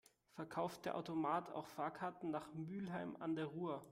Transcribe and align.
Verkauft 0.33 0.85
der 0.85 0.95
Automat 0.95 1.51
auch 1.53 1.67
Fahrkarten 1.67 2.31
nach 2.31 2.51
Mülheim 2.55 3.15
an 3.19 3.35
der 3.35 3.45
Ruhr? 3.45 3.79